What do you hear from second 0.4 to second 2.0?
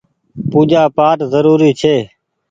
پوجآ پآٽ زروري ڇي۔